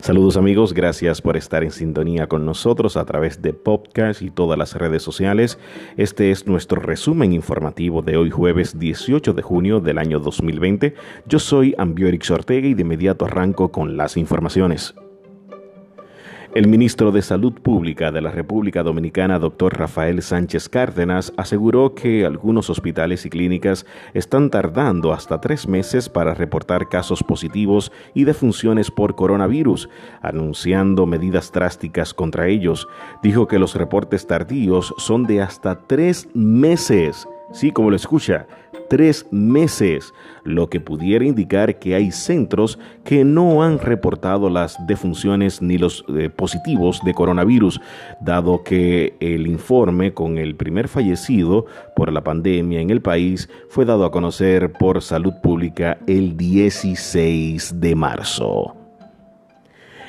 [0.00, 4.58] Saludos amigos, gracias por estar en sintonía con nosotros a través de podcast y todas
[4.58, 5.58] las redes sociales.
[5.96, 10.94] Este es nuestro resumen informativo de hoy jueves 18 de junio del año 2020.
[11.26, 14.94] Yo soy Ambiorix Ortega y de inmediato arranco con las informaciones.
[16.54, 22.26] El ministro de Salud Pública de la República Dominicana, doctor Rafael Sánchez Cárdenas, aseguró que
[22.26, 28.90] algunos hospitales y clínicas están tardando hasta tres meses para reportar casos positivos y defunciones
[28.90, 29.88] por coronavirus,
[30.20, 32.86] anunciando medidas drásticas contra ellos.
[33.22, 37.26] Dijo que los reportes tardíos son de hasta tres meses.
[37.52, 38.46] Sí, como lo escucha,
[38.88, 40.12] tres meses,
[40.44, 46.04] lo que pudiera indicar que hay centros que no han reportado las defunciones ni los
[46.08, 47.80] eh, positivos de coronavirus,
[48.20, 51.66] dado que el informe con el primer fallecido
[51.96, 57.80] por la pandemia en el país fue dado a conocer por Salud Pública el 16
[57.80, 58.81] de marzo.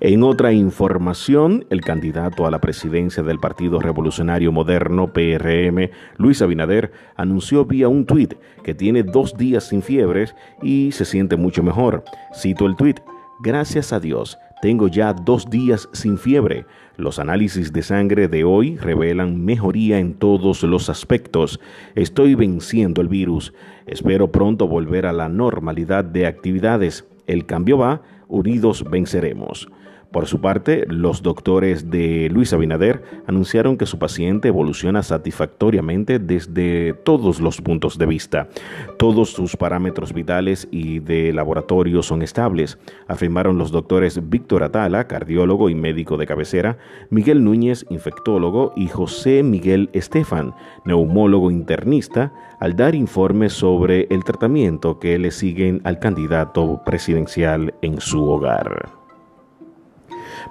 [0.00, 6.92] En otra información, el candidato a la presidencia del Partido Revolucionario Moderno, PRM, Luis Abinader,
[7.16, 8.34] anunció vía un tuit
[8.64, 12.04] que tiene dos días sin fiebres y se siente mucho mejor.
[12.34, 13.00] Cito el tuit,
[13.40, 16.66] gracias a Dios, tengo ya dos días sin fiebre.
[16.96, 21.60] Los análisis de sangre de hoy revelan mejoría en todos los aspectos.
[21.94, 23.52] Estoy venciendo el virus.
[23.86, 27.06] Espero pronto volver a la normalidad de actividades.
[27.26, 29.68] El cambio va, unidos venceremos.
[30.14, 36.92] Por su parte, los doctores de Luis Abinader anunciaron que su paciente evoluciona satisfactoriamente desde
[36.92, 38.48] todos los puntos de vista.
[38.96, 45.68] Todos sus parámetros vitales y de laboratorio son estables, afirmaron los doctores Víctor Atala, cardiólogo
[45.68, 46.78] y médico de cabecera,
[47.10, 50.54] Miguel Núñez, infectólogo, y José Miguel Estefan,
[50.84, 58.00] neumólogo internista, al dar informes sobre el tratamiento que le siguen al candidato presidencial en
[58.00, 59.03] su hogar.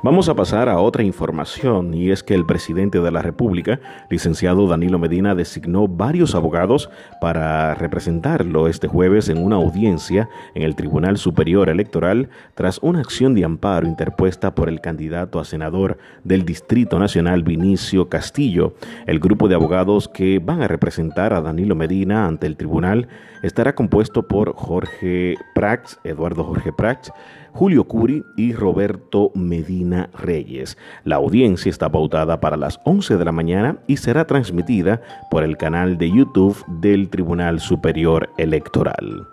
[0.04, 4.68] Vamos a pasar a otra información y es que el presidente de la República, licenciado
[4.68, 6.90] Danilo Medina, designó varios abogados
[7.22, 13.34] para representarlo este jueves en una audiencia en el Tribunal Superior Electoral tras una acción
[13.34, 18.74] de amparo interpuesta por el candidato a senador del Distrito Nacional Vinicio Castillo.
[19.08, 23.08] El grupo de abogados que van a representar a Danilo Medina ante el tribunal
[23.41, 27.14] estará compuesto por Jorge Prax, Eduardo Jorge Prax,
[27.53, 30.75] Julio Curi y Roberto Medina Reyes.
[31.03, 35.56] La audiencia está pautada para las 11 de la mañana y será transmitida por el
[35.56, 39.28] canal de YouTube del Tribunal Superior Electoral.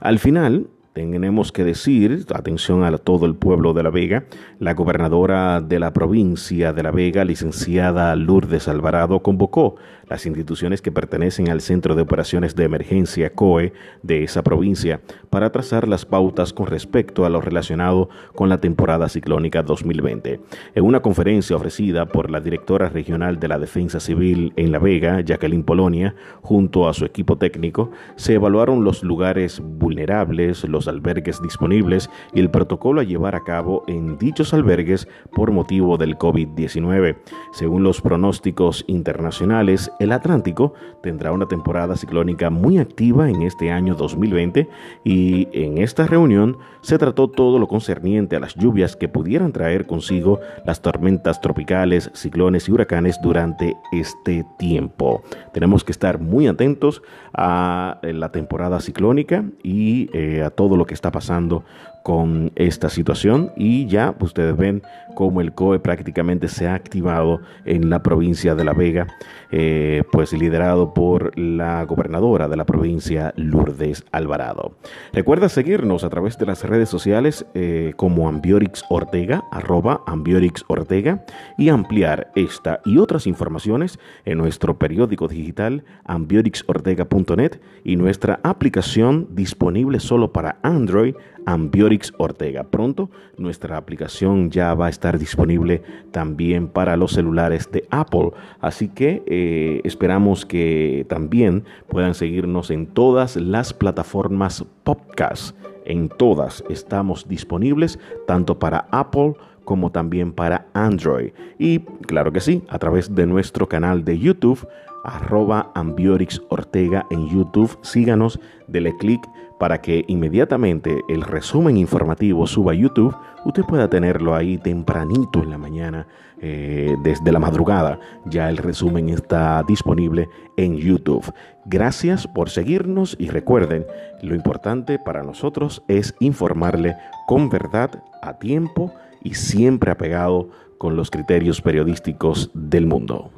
[0.00, 4.24] Al final, tenemos que decir, atención a todo el pueblo de La Vega,
[4.58, 9.76] la gobernadora de la provincia de La Vega, licenciada Lourdes Alvarado, convocó
[10.08, 13.72] las instituciones que pertenecen al Centro de Operaciones de Emergencia COE
[14.02, 19.08] de esa provincia para trazar las pautas con respecto a lo relacionado con la temporada
[19.08, 20.40] ciclónica 2020.
[20.74, 25.22] En una conferencia ofrecida por la directora regional de la Defensa Civil en La Vega,
[25.22, 32.10] Jacqueline Polonia, junto a su equipo técnico, se evaluaron los lugares vulnerables, los albergues disponibles
[32.32, 37.16] y el protocolo a llevar a cabo en dichos albergues por motivo del COVID-19.
[37.52, 43.94] Según los pronósticos internacionales, el Atlántico tendrá una temporada ciclónica muy activa en este año
[43.94, 44.68] 2020
[45.04, 49.86] y en esta reunión se trató todo lo concerniente a las lluvias que pudieran traer
[49.86, 55.22] consigo las tormentas tropicales, ciclones y huracanes durante este tiempo.
[55.52, 57.02] Tenemos que estar muy atentos
[57.34, 61.64] a la temporada ciclónica y eh, a lo que está pasando
[62.02, 64.82] con esta situación y ya ustedes ven
[65.14, 69.06] cómo el COE prácticamente se ha activado en la provincia de La Vega,
[69.50, 74.72] eh, pues liderado por la gobernadora de la provincia, Lourdes Alvarado.
[75.12, 81.24] Recuerda seguirnos a través de las redes sociales eh, como Ambiorix Ortega, arroba Ambiorix Ortega,
[81.58, 90.00] y ampliar esta y otras informaciones en nuestro periódico digital ambiorixortega.net y nuestra aplicación disponible
[90.00, 91.14] solo para Android,
[91.46, 92.64] Ambiorix Ortega.
[92.64, 98.30] Pronto nuestra aplicación ya va a estar disponible también para los celulares de Apple.
[98.60, 105.56] Así que eh, esperamos que también puedan seguirnos en todas las plataformas podcast.
[105.84, 111.32] En todas estamos disponibles, tanto para Apple como también para Android.
[111.58, 114.66] Y claro que sí, a través de nuestro canal de YouTube,
[115.04, 117.78] arroba Ambiorix Ortega en YouTube.
[117.82, 119.22] Síganos, dele click
[119.62, 123.14] para que inmediatamente el resumen informativo suba a YouTube,
[123.44, 126.08] usted pueda tenerlo ahí tempranito en la mañana,
[126.40, 128.00] eh, desde la madrugada.
[128.24, 131.32] Ya el resumen está disponible en YouTube.
[131.64, 133.86] Gracias por seguirnos y recuerden,
[134.20, 136.96] lo importante para nosotros es informarle
[137.28, 140.48] con verdad, a tiempo y siempre apegado
[140.78, 143.30] con los criterios periodísticos del mundo.